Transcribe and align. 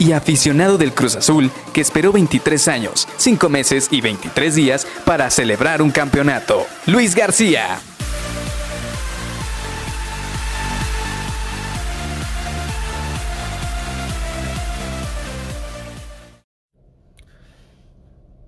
y 0.00 0.12
aficionado 0.12 0.78
del 0.78 0.92
Cruz 0.94 1.14
Azul 1.14 1.50
que 1.72 1.82
esperó 1.82 2.10
23 2.10 2.66
años, 2.68 3.06
5 3.18 3.48
meses 3.48 3.88
y 3.92 4.00
23 4.00 4.54
días 4.56 4.86
para 5.04 5.30
celebrar 5.30 5.82
un 5.82 5.92
campeonato. 5.92 6.66
Luis 6.86 7.14
García. 7.14 7.78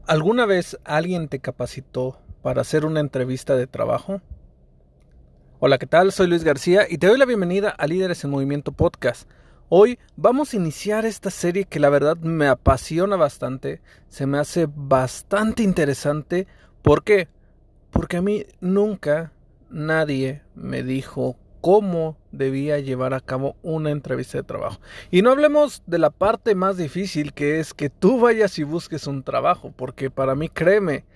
¿Alguna 0.07 0.47
vez 0.47 0.79
alguien 0.85 1.29
te 1.29 1.39
capacitó 1.39 2.19
para 2.43 2.63
hacer 2.63 2.85
una 2.85 3.01
entrevista 3.01 3.57
de 3.57 3.67
trabajo? 3.67 4.21
Hola, 5.61 5.79
¿qué 5.79 5.87
tal? 5.87 6.13
Soy 6.13 6.27
Luis 6.27 6.45
García 6.45 6.87
y 6.89 6.99
te 6.99 7.07
doy 7.07 7.19
la 7.19 7.25
bienvenida 7.25 7.71
a 7.71 7.87
Líderes 7.87 8.25
en 8.25 8.31
Movimiento 8.31 8.73
Podcast. 8.73 9.29
Hoy 9.75 9.99
vamos 10.17 10.53
a 10.53 10.57
iniciar 10.59 11.07
esta 11.07 11.31
serie 11.31 11.65
que 11.65 11.81
la 11.81 11.89
verdad 11.89 12.19
me 12.19 12.47
apasiona 12.47 13.17
bastante, 13.17 13.81
se 14.07 14.27
me 14.27 14.37
hace 14.37 14.69
bastante 14.69 15.63
interesante. 15.63 16.47
¿Por 16.83 17.03
qué? 17.03 17.29
Porque 17.91 18.19
a 18.19 18.21
mí 18.21 18.45
nunca 18.61 19.33
nadie 19.71 20.43
me 20.55 20.83
dijo 20.83 21.39
cómo 21.63 22.19
debía 22.33 22.81
llevar 22.81 23.15
a 23.15 23.21
cabo 23.21 23.57
una 23.63 23.91
entrevista 23.91 24.37
de 24.37 24.45
trabajo. 24.45 24.79
Y 25.11 25.23
no 25.23 25.31
hablemos 25.31 25.83
de 25.87 25.99
la 25.99 26.11
parte 26.11 26.55
más 26.55 26.77
difícil 26.77 27.33
que 27.33 27.59
es 27.59 27.73
que 27.73 27.89
tú 27.89 28.21
vayas 28.21 28.59
y 28.59 28.65
busques 28.65 29.07
un 29.07 29.23
trabajo, 29.23 29.73
porque 29.75 30.11
para 30.11 30.35
mí 30.35 30.51
créeme, 30.51 31.07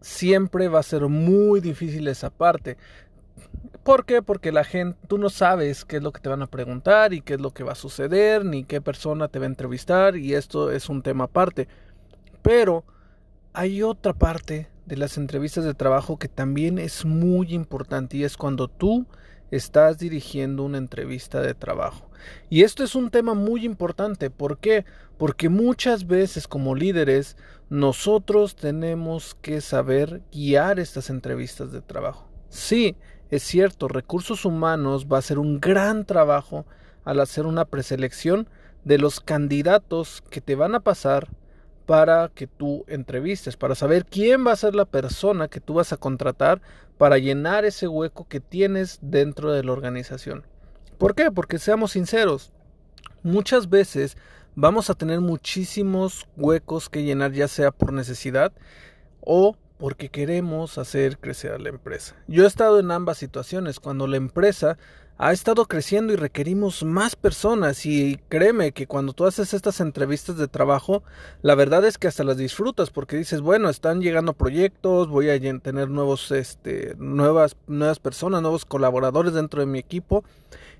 siempre 0.00 0.68
va 0.68 0.80
a 0.80 0.84
ser 0.84 1.02
muy 1.08 1.60
difícil 1.60 2.08
esa 2.08 2.30
parte. 2.30 2.78
¿Por 3.82 4.06
qué? 4.06 4.22
Porque 4.22 4.50
la 4.50 4.64
gente, 4.64 4.98
tú 5.08 5.18
no 5.18 5.28
sabes 5.28 5.84
qué 5.84 5.96
es 5.96 6.02
lo 6.02 6.12
que 6.12 6.20
te 6.20 6.30
van 6.30 6.42
a 6.42 6.46
preguntar 6.46 7.12
y 7.12 7.20
qué 7.20 7.34
es 7.34 7.40
lo 7.40 7.50
que 7.50 7.64
va 7.64 7.72
a 7.72 7.76
suceder, 7.76 8.44
ni 8.44 8.64
qué 8.64 8.80
persona 8.80 9.28
te 9.28 9.38
va 9.38 9.44
a 9.44 9.48
entrevistar, 9.48 10.16
y 10.16 10.34
esto 10.34 10.70
es 10.70 10.88
un 10.88 11.02
tema 11.02 11.24
aparte. 11.24 11.68
Pero 12.40 12.84
hay 13.52 13.82
otra 13.82 14.14
parte 14.14 14.70
de 14.86 14.96
las 14.96 15.16
entrevistas 15.18 15.64
de 15.64 15.74
trabajo 15.74 16.18
que 16.18 16.28
también 16.28 16.78
es 16.78 17.04
muy 17.04 17.52
importante 17.54 18.16
y 18.16 18.24
es 18.24 18.36
cuando 18.36 18.68
tú 18.68 19.06
estás 19.50 19.98
dirigiendo 19.98 20.64
una 20.64 20.78
entrevista 20.78 21.40
de 21.40 21.54
trabajo. 21.54 22.10
Y 22.48 22.62
esto 22.62 22.84
es 22.84 22.94
un 22.94 23.10
tema 23.10 23.34
muy 23.34 23.64
importante. 23.64 24.30
¿Por 24.30 24.58
qué? 24.58 24.84
Porque 25.18 25.48
muchas 25.48 26.06
veces 26.06 26.48
como 26.48 26.74
líderes 26.74 27.36
nosotros 27.68 28.56
tenemos 28.56 29.36
que 29.40 29.60
saber 29.60 30.22
guiar 30.32 30.78
estas 30.78 31.10
entrevistas 31.10 31.70
de 31.72 31.80
trabajo. 31.80 32.28
Sí, 32.48 32.96
es 33.30 33.42
cierto, 33.42 33.88
recursos 33.88 34.44
humanos 34.44 35.06
va 35.10 35.16
a 35.16 35.18
hacer 35.20 35.38
un 35.38 35.60
gran 35.60 36.04
trabajo 36.04 36.66
al 37.04 37.20
hacer 37.20 37.46
una 37.46 37.64
preselección 37.64 38.48
de 38.84 38.98
los 38.98 39.20
candidatos 39.20 40.22
que 40.30 40.40
te 40.40 40.54
van 40.54 40.74
a 40.74 40.80
pasar 40.80 41.28
para 41.86 42.30
que 42.34 42.46
tú 42.46 42.84
entrevistes, 42.86 43.56
para 43.56 43.74
saber 43.74 44.04
quién 44.06 44.46
va 44.46 44.52
a 44.52 44.56
ser 44.56 44.74
la 44.74 44.84
persona 44.84 45.48
que 45.48 45.60
tú 45.60 45.74
vas 45.74 45.92
a 45.92 45.96
contratar 45.96 46.62
para 46.96 47.18
llenar 47.18 47.64
ese 47.64 47.88
hueco 47.88 48.26
que 48.28 48.40
tienes 48.40 48.98
dentro 49.02 49.52
de 49.52 49.64
la 49.64 49.72
organización. 49.72 50.44
¿Por 50.98 51.14
qué? 51.14 51.30
Porque 51.30 51.58
seamos 51.58 51.92
sinceros, 51.92 52.52
muchas 53.22 53.68
veces 53.68 54.16
vamos 54.54 54.88
a 54.88 54.94
tener 54.94 55.20
muchísimos 55.20 56.26
huecos 56.36 56.88
que 56.88 57.02
llenar 57.02 57.32
ya 57.32 57.48
sea 57.48 57.72
por 57.72 57.92
necesidad 57.92 58.52
o 59.20 59.56
porque 59.78 60.08
queremos 60.08 60.78
hacer 60.78 61.18
crecer 61.18 61.52
a 61.52 61.58
la 61.58 61.68
empresa. 61.68 62.14
Yo 62.26 62.44
he 62.44 62.46
estado 62.46 62.78
en 62.80 62.90
ambas 62.90 63.18
situaciones, 63.18 63.80
cuando 63.80 64.06
la 64.06 64.16
empresa 64.16 64.78
ha 65.16 65.32
estado 65.32 65.66
creciendo 65.66 66.12
y 66.12 66.16
requerimos 66.16 66.82
más 66.82 67.14
personas 67.14 67.86
y 67.86 68.18
créeme 68.28 68.72
que 68.72 68.88
cuando 68.88 69.12
tú 69.12 69.26
haces 69.26 69.54
estas 69.54 69.80
entrevistas 69.80 70.36
de 70.36 70.48
trabajo, 70.48 71.04
la 71.42 71.54
verdad 71.54 71.84
es 71.84 71.98
que 71.98 72.08
hasta 72.08 72.24
las 72.24 72.36
disfrutas 72.36 72.90
porque 72.90 73.16
dices, 73.16 73.40
bueno, 73.40 73.68
están 73.68 74.00
llegando 74.00 74.32
proyectos, 74.32 75.08
voy 75.08 75.30
a 75.30 75.38
tener 75.60 75.88
nuevos 75.88 76.32
este 76.32 76.96
nuevas 76.98 77.56
nuevas 77.68 78.00
personas, 78.00 78.42
nuevos 78.42 78.64
colaboradores 78.64 79.34
dentro 79.34 79.60
de 79.60 79.66
mi 79.66 79.78
equipo 79.78 80.24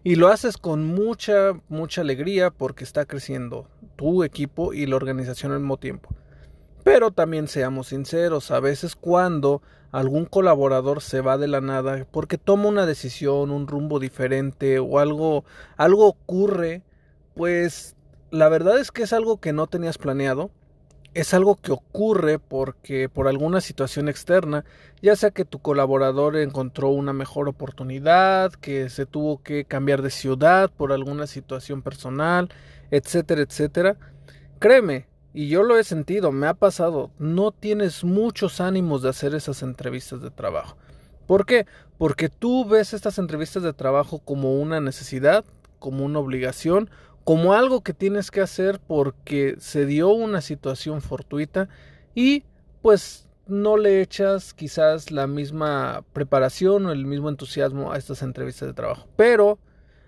y 0.02 0.16
lo 0.16 0.28
haces 0.28 0.58
con 0.58 0.84
mucha 0.84 1.52
mucha 1.68 2.00
alegría 2.00 2.50
porque 2.50 2.82
está 2.82 3.04
creciendo 3.04 3.68
tu 3.94 4.24
equipo 4.24 4.72
y 4.72 4.86
la 4.86 4.96
organización 4.96 5.52
al 5.52 5.60
mismo 5.60 5.76
tiempo. 5.76 6.10
Pero 6.84 7.10
también 7.10 7.48
seamos 7.48 7.88
sinceros, 7.88 8.50
a 8.50 8.60
veces 8.60 8.94
cuando 8.94 9.62
algún 9.90 10.26
colaborador 10.26 11.00
se 11.00 11.22
va 11.22 11.38
de 11.38 11.48
la 11.48 11.62
nada 11.62 12.06
porque 12.10 12.36
toma 12.36 12.68
una 12.68 12.84
decisión, 12.84 13.50
un 13.50 13.66
rumbo 13.66 13.98
diferente 13.98 14.78
o 14.78 14.98
algo 14.98 15.44
algo 15.78 16.06
ocurre, 16.06 16.82
pues 17.34 17.96
la 18.30 18.48
verdad 18.50 18.78
es 18.78 18.92
que 18.92 19.04
es 19.04 19.14
algo 19.14 19.40
que 19.40 19.54
no 19.54 19.66
tenías 19.66 19.96
planeado, 19.96 20.50
es 21.14 21.32
algo 21.32 21.56
que 21.56 21.72
ocurre 21.72 22.38
porque 22.38 23.08
por 23.08 23.28
alguna 23.28 23.62
situación 23.62 24.08
externa, 24.08 24.64
ya 25.00 25.16
sea 25.16 25.30
que 25.30 25.44
tu 25.44 25.60
colaborador 25.60 26.36
encontró 26.36 26.90
una 26.90 27.12
mejor 27.12 27.48
oportunidad, 27.48 28.52
que 28.52 28.90
se 28.90 29.06
tuvo 29.06 29.42
que 29.42 29.64
cambiar 29.64 30.02
de 30.02 30.10
ciudad 30.10 30.70
por 30.70 30.92
alguna 30.92 31.26
situación 31.28 31.82
personal, 31.82 32.50
etcétera, 32.90 33.42
etcétera. 33.42 33.96
Créeme, 34.58 35.06
y 35.34 35.48
yo 35.48 35.64
lo 35.64 35.76
he 35.76 35.82
sentido, 35.84 36.30
me 36.30 36.46
ha 36.46 36.54
pasado, 36.54 37.10
no 37.18 37.50
tienes 37.50 38.04
muchos 38.04 38.60
ánimos 38.60 39.02
de 39.02 39.08
hacer 39.08 39.34
esas 39.34 39.64
entrevistas 39.64 40.22
de 40.22 40.30
trabajo. 40.30 40.76
¿Por 41.26 41.44
qué? 41.44 41.66
Porque 41.98 42.28
tú 42.28 42.64
ves 42.64 42.94
estas 42.94 43.18
entrevistas 43.18 43.64
de 43.64 43.72
trabajo 43.72 44.20
como 44.20 44.60
una 44.60 44.80
necesidad, 44.80 45.44
como 45.80 46.04
una 46.04 46.20
obligación, 46.20 46.88
como 47.24 47.52
algo 47.52 47.82
que 47.82 47.92
tienes 47.92 48.30
que 48.30 48.42
hacer 48.42 48.78
porque 48.86 49.56
se 49.58 49.86
dio 49.86 50.10
una 50.10 50.40
situación 50.40 51.02
fortuita 51.02 51.68
y 52.14 52.44
pues 52.80 53.28
no 53.46 53.76
le 53.76 54.02
echas 54.02 54.54
quizás 54.54 55.10
la 55.10 55.26
misma 55.26 56.04
preparación 56.12 56.86
o 56.86 56.92
el 56.92 57.06
mismo 57.06 57.28
entusiasmo 57.28 57.92
a 57.92 57.98
estas 57.98 58.22
entrevistas 58.22 58.68
de 58.68 58.74
trabajo. 58.74 59.08
Pero 59.16 59.58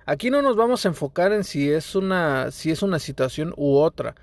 aquí 0.04 0.30
no 0.30 0.40
nos 0.40 0.56
vamos 0.56 0.84
a 0.84 0.88
enfocar 0.88 1.32
en 1.32 1.42
si 1.42 1.70
es 1.70 1.96
una 1.96 2.50
si 2.52 2.70
es 2.70 2.82
una 2.82 3.00
situación 3.00 3.52
u 3.56 3.76
otra. 3.76 4.14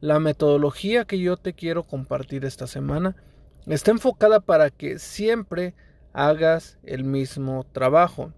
La 0.00 0.20
metodología 0.20 1.04
que 1.04 1.18
yo 1.18 1.36
te 1.36 1.54
quiero 1.54 1.82
compartir 1.82 2.44
esta 2.44 2.66
semana 2.66 3.16
está 3.66 3.90
enfocada 3.90 4.40
para 4.40 4.70
que 4.70 4.98
siempre 4.98 5.74
hagas 6.12 6.78
el 6.84 7.04
mismo 7.04 7.66
trabajo 7.72 8.32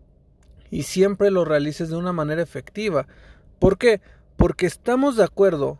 y 0.70 0.84
siempre 0.84 1.30
lo 1.30 1.44
realices 1.44 1.90
de 1.90 1.96
una 1.96 2.12
manera 2.12 2.42
efectiva. 2.42 3.06
¿Por 3.58 3.76
qué? 3.76 4.00
Porque 4.36 4.66
estamos 4.66 5.16
de 5.16 5.24
acuerdo 5.24 5.78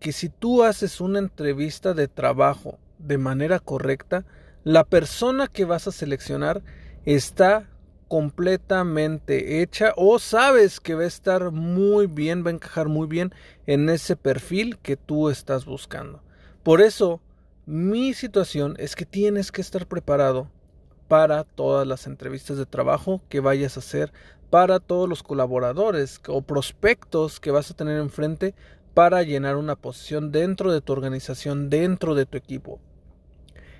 que 0.00 0.10
si 0.10 0.28
tú 0.28 0.64
haces 0.64 1.00
una 1.00 1.20
entrevista 1.20 1.94
de 1.94 2.08
trabajo 2.08 2.78
de 2.98 3.18
manera 3.18 3.60
correcta, 3.60 4.24
la 4.64 4.82
persona 4.82 5.46
que 5.46 5.64
vas 5.64 5.86
a 5.86 5.92
seleccionar 5.92 6.62
está 7.04 7.68
completamente 8.12 9.62
hecha 9.62 9.94
o 9.96 10.18
sabes 10.18 10.80
que 10.80 10.94
va 10.94 11.04
a 11.04 11.06
estar 11.06 11.50
muy 11.50 12.06
bien, 12.06 12.44
va 12.44 12.50
a 12.50 12.52
encajar 12.52 12.88
muy 12.88 13.06
bien 13.06 13.32
en 13.66 13.88
ese 13.88 14.16
perfil 14.16 14.76
que 14.76 14.98
tú 14.98 15.30
estás 15.30 15.64
buscando. 15.64 16.22
Por 16.62 16.82
eso, 16.82 17.22
mi 17.64 18.12
situación 18.12 18.76
es 18.78 18.96
que 18.96 19.06
tienes 19.06 19.50
que 19.50 19.62
estar 19.62 19.86
preparado 19.86 20.50
para 21.08 21.44
todas 21.44 21.86
las 21.86 22.06
entrevistas 22.06 22.58
de 22.58 22.66
trabajo 22.66 23.22
que 23.30 23.40
vayas 23.40 23.78
a 23.78 23.80
hacer, 23.80 24.12
para 24.50 24.78
todos 24.78 25.08
los 25.08 25.22
colaboradores 25.22 26.20
o 26.28 26.42
prospectos 26.42 27.40
que 27.40 27.50
vas 27.50 27.70
a 27.70 27.74
tener 27.74 27.98
enfrente 27.98 28.54
para 28.92 29.22
llenar 29.22 29.56
una 29.56 29.74
posición 29.74 30.32
dentro 30.32 30.70
de 30.70 30.82
tu 30.82 30.92
organización, 30.92 31.70
dentro 31.70 32.14
de 32.14 32.26
tu 32.26 32.36
equipo. 32.36 32.78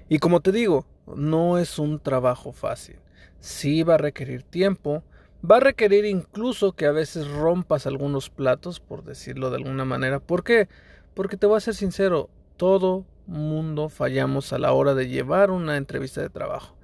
Y 0.09 0.21
como 0.21 0.41
te 0.41 0.53
digo, 0.53 0.87
no 1.07 1.59
es 1.59 1.79
un 1.79 1.99
trabajo 1.99 2.53
fácil 2.53 2.97
sí 3.43 3.83
va 3.83 3.95
a 3.95 3.99
requerir 3.99 4.45
tiempo, 4.45 5.03
va 5.49 5.57
a 5.57 5.61
requerir 5.61 6.05
incluso 6.07 6.73
que 6.73 6.87
a 6.87 6.93
veces 6.93 7.29
rompas 7.29 7.87
algunos 7.87 8.31
platos, 8.31 8.81
por 8.81 9.05
decirlo 9.05 9.51
de 9.51 9.57
alguna 9.57 9.85
manera. 9.85 10.21
¿Por 10.21 10.45
qué? 10.45 10.69
Porque 11.13 11.37
te 11.37 11.47
voy 11.47 11.59
a 11.59 11.61
ser 11.61 11.75
sincero, 11.75 12.31
todo 12.57 13.05
mundo 13.27 13.89
fallamos 13.89 14.53
a 14.53 14.59
la 14.59 14.73
hora 14.73 14.95
de 14.95 15.09
llevar 15.09 15.51
una 15.51 15.77
entrevista 15.77 16.23
de 16.23 16.31
trabajo. 16.31 16.77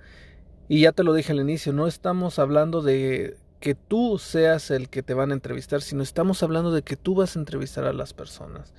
Y 0.69 0.83
ya 0.83 0.93
te 0.93 1.05
lo 1.05 1.15
dije 1.15 1.33
al 1.33 1.41
inicio, 1.41 1.73
no 1.73 1.87
estamos 1.87 2.39
hablando 2.39 2.83
de 2.83 3.37
que 3.61 3.75
tú 3.75 4.19
seas 4.19 4.71
el 4.71 4.89
que 4.89 5.03
te 5.03 5.15
van 5.15 5.31
a 5.31 5.35
entrevistar, 5.35 5.81
sino 5.81 6.03
estamos 6.03 6.43
hablando 6.43 6.73
de 6.73 6.83
que 6.83 6.97
tú 6.97 7.15
vas 7.15 7.37
a 7.37 7.39
entrevistar 7.39 7.85
a 7.85 7.93
las 7.93 8.13
personas. 8.13 8.75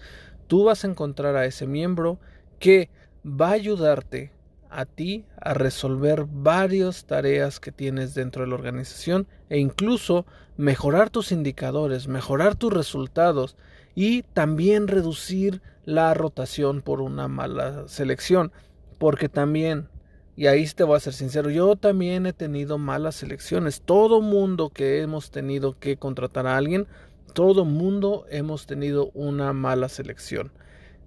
Tú 0.47 0.65
vas 0.65 0.83
a 0.83 0.87
encontrar 0.87 1.35
a 1.35 1.45
ese 1.45 1.65
miembro 1.65 2.19
que 2.59 2.89
va 3.25 3.49
a 3.49 3.53
ayudarte 3.53 4.31
a 4.69 4.85
ti 4.85 5.25
a 5.41 5.53
resolver 5.53 6.25
varias 6.29 7.05
tareas 7.05 7.59
que 7.59 7.71
tienes 7.71 8.13
dentro 8.13 8.43
de 8.43 8.49
la 8.49 8.55
organización 8.55 9.27
e 9.49 9.57
incluso 9.57 10.25
mejorar 10.57 11.09
tus 11.09 11.31
indicadores, 11.31 12.07
mejorar 12.07 12.55
tus 12.55 12.71
resultados 12.73 13.55
y 13.95 14.23
también 14.23 14.87
reducir 14.87 15.61
la 15.85 16.13
rotación 16.13 16.81
por 16.81 17.01
una 17.01 17.27
mala 17.27 17.87
selección. 17.87 18.51
Porque 18.97 19.29
también, 19.29 19.87
y 20.35 20.47
ahí 20.47 20.67
te 20.67 20.83
voy 20.83 20.97
a 20.97 20.99
ser 20.99 21.13
sincero, 21.13 21.49
yo 21.49 21.75
también 21.75 22.25
he 22.25 22.33
tenido 22.33 22.77
malas 22.77 23.15
selecciones. 23.15 23.81
Todo 23.81 24.21
mundo 24.21 24.69
que 24.69 25.01
hemos 25.01 25.31
tenido 25.31 25.79
que 25.79 25.97
contratar 25.97 26.45
a 26.45 26.57
alguien, 26.57 26.87
todo 27.33 27.65
mundo 27.65 28.25
hemos 28.29 28.67
tenido 28.67 29.09
una 29.13 29.53
mala 29.53 29.89
selección. 29.89 30.51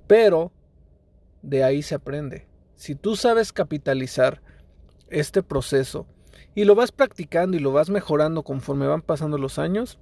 Pero 0.07 0.53
de 1.43 1.65
ahí 1.65 1.83
se 1.83 1.95
aprende. 1.95 2.52
Si 2.83 2.97
tú 2.97 3.15
sabes 3.15 3.53
capitalizar 3.53 4.43
este 5.09 5.45
proceso 5.45 6.05
y 6.57 6.65
lo 6.65 6.75
vas 6.75 6.91
practicando 6.91 7.57
y 7.57 7.61
lo 7.61 7.71
vas 7.71 7.91
mejorando 7.91 8.43
conforme 8.43 8.89
van 8.89 9.03
pasando 9.03 9.39
los 9.39 9.61
años, 9.61 10.01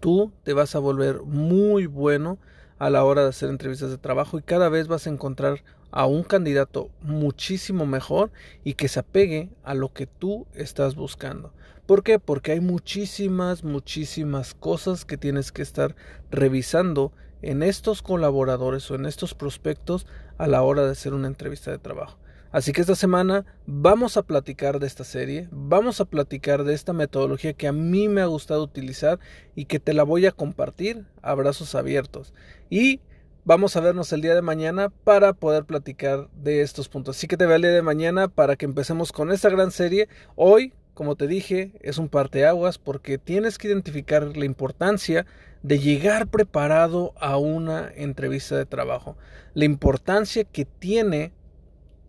tú 0.00 0.30
te 0.42 0.52
vas 0.52 0.74
a 0.74 0.80
volver 0.80 1.22
muy 1.22 1.86
bueno 1.86 2.36
a 2.76 2.90
la 2.90 3.04
hora 3.04 3.22
de 3.22 3.30
hacer 3.30 3.48
entrevistas 3.48 3.88
de 3.88 3.96
trabajo 3.96 4.38
y 4.38 4.42
cada 4.42 4.68
vez 4.68 4.86
vas 4.86 5.06
a 5.06 5.10
encontrar 5.10 5.64
a 5.92 6.04
un 6.04 6.24
candidato 6.24 6.90
muchísimo 7.00 7.86
mejor 7.86 8.32
y 8.64 8.74
que 8.74 8.88
se 8.88 9.00
apegue 9.00 9.48
a 9.62 9.72
lo 9.72 9.94
que 9.94 10.06
tú 10.06 10.46
estás 10.52 10.96
buscando. 10.96 11.54
¿Por 11.86 12.02
qué? 12.02 12.18
Porque 12.18 12.52
hay 12.52 12.60
muchísimas, 12.60 13.64
muchísimas 13.64 14.52
cosas 14.52 15.06
que 15.06 15.16
tienes 15.16 15.52
que 15.52 15.62
estar 15.62 15.96
revisando 16.30 17.12
en 17.50 17.62
estos 17.62 18.02
colaboradores 18.02 18.90
o 18.90 18.94
en 18.94 19.06
estos 19.06 19.34
prospectos 19.34 20.06
a 20.38 20.46
la 20.46 20.62
hora 20.62 20.84
de 20.84 20.92
hacer 20.92 21.14
una 21.14 21.28
entrevista 21.28 21.70
de 21.70 21.78
trabajo. 21.78 22.18
Así 22.54 22.72
que 22.72 22.82
esta 22.82 22.94
semana 22.94 23.44
vamos 23.66 24.16
a 24.16 24.22
platicar 24.22 24.78
de 24.78 24.86
esta 24.86 25.02
serie, 25.02 25.48
vamos 25.50 26.00
a 26.00 26.04
platicar 26.04 26.62
de 26.62 26.72
esta 26.72 26.92
metodología 26.92 27.52
que 27.52 27.66
a 27.66 27.72
mí 27.72 28.06
me 28.06 28.20
ha 28.20 28.26
gustado 28.26 28.62
utilizar 28.62 29.18
y 29.56 29.64
que 29.64 29.80
te 29.80 29.92
la 29.92 30.04
voy 30.04 30.26
a 30.26 30.32
compartir 30.32 31.04
a 31.20 31.34
brazos 31.34 31.74
abiertos. 31.74 32.32
Y 32.70 33.00
vamos 33.44 33.74
a 33.74 33.80
vernos 33.80 34.12
el 34.12 34.20
día 34.20 34.36
de 34.36 34.42
mañana 34.42 34.90
para 35.02 35.32
poder 35.32 35.64
platicar 35.64 36.28
de 36.30 36.62
estos 36.62 36.88
puntos. 36.88 37.16
Así 37.16 37.26
que 37.26 37.36
te 37.36 37.44
veo 37.44 37.56
el 37.56 37.62
día 37.62 37.72
de 37.72 37.82
mañana 37.82 38.28
para 38.28 38.54
que 38.54 38.66
empecemos 38.66 39.10
con 39.10 39.32
esta 39.32 39.50
gran 39.50 39.72
serie. 39.72 40.08
Hoy, 40.36 40.72
como 40.94 41.16
te 41.16 41.26
dije, 41.26 41.72
es 41.80 41.98
un 41.98 42.08
parteaguas 42.08 42.78
porque 42.78 43.18
tienes 43.18 43.58
que 43.58 43.68
identificar 43.68 44.36
la 44.36 44.44
importancia 44.44 45.26
de 45.62 45.78
llegar 45.78 46.28
preparado 46.28 47.12
a 47.18 47.36
una 47.36 47.90
entrevista 47.94 48.56
de 48.56 48.66
trabajo. 48.66 49.16
La 49.54 49.64
importancia 49.64 50.44
que 50.44 50.64
tiene 50.64 51.32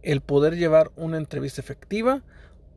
el 0.04 0.22
poder 0.22 0.56
llevar 0.56 0.92
una 0.96 1.18
entrevista 1.18 1.62
efectiva 1.62 2.22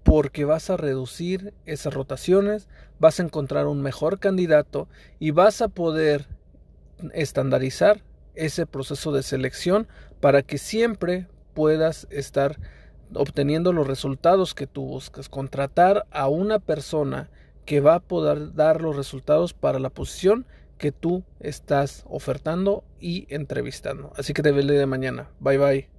porque 0.02 0.46
vas 0.46 0.70
a 0.70 0.78
reducir 0.78 1.52
esas 1.66 1.92
rotaciones, 1.92 2.68
vas 2.98 3.20
a 3.20 3.24
encontrar 3.24 3.66
un 3.66 3.82
mejor 3.82 4.18
candidato 4.18 4.88
y 5.18 5.32
vas 5.32 5.60
a 5.60 5.68
poder 5.68 6.26
estandarizar 7.12 8.02
ese 8.34 8.64
proceso 8.64 9.12
de 9.12 9.22
selección 9.22 9.86
para 10.20 10.42
que 10.42 10.56
siempre 10.56 11.26
puedas 11.52 12.06
estar 12.10 12.58
obteniendo 13.14 13.72
los 13.72 13.86
resultados 13.86 14.54
que 14.54 14.66
tú 14.66 14.84
buscas. 14.84 15.28
Contratar 15.28 16.06
a 16.10 16.28
una 16.28 16.58
persona 16.58 17.30
que 17.64 17.80
va 17.80 17.96
a 17.96 18.00
poder 18.00 18.54
dar 18.54 18.80
los 18.80 18.96
resultados 18.96 19.52
para 19.52 19.78
la 19.78 19.90
posición 19.90 20.46
que 20.78 20.92
tú 20.92 21.24
estás 21.40 22.04
ofertando 22.08 22.84
y 23.00 23.26
entrevistando. 23.28 24.12
Así 24.16 24.32
que 24.32 24.42
te 24.42 24.52
veo 24.52 24.64
de 24.64 24.86
mañana. 24.86 25.28
Bye 25.40 25.58
bye. 25.58 25.97